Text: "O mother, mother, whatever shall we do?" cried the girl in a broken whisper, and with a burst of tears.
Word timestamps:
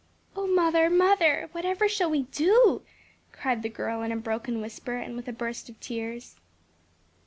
"O 0.35 0.47
mother, 0.47 0.89
mother, 0.89 1.49
whatever 1.51 1.87
shall 1.87 2.09
we 2.09 2.23
do?" 2.23 2.81
cried 3.31 3.61
the 3.61 3.69
girl 3.69 4.01
in 4.01 4.11
a 4.11 4.17
broken 4.17 4.59
whisper, 4.59 4.95
and 4.95 5.15
with 5.15 5.27
a 5.27 5.31
burst 5.31 5.69
of 5.69 5.79
tears. 5.79 6.37